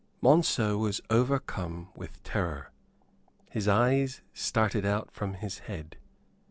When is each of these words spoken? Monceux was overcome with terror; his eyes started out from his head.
Monceux 0.19 0.79
was 0.79 0.99
overcome 1.11 1.89
with 1.95 2.23
terror; 2.23 2.71
his 3.51 3.67
eyes 3.67 4.23
started 4.33 4.83
out 4.83 5.11
from 5.11 5.35
his 5.35 5.59
head. 5.69 5.95